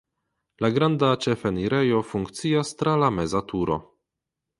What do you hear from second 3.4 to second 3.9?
turo.